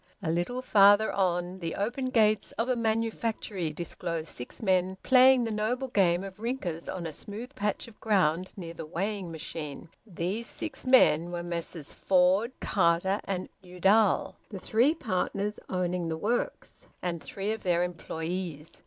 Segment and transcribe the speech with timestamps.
[0.23, 5.51] A little farther on the open gates of a manufactory disclosed six men playing the
[5.51, 9.89] noble game of rinkers on a smooth patch of ground near the weighing machine.
[10.07, 16.87] These six men were Messieurs Ford, Carter, and Udall, the three partners owning the works,
[17.03, 18.71] and three of their employees.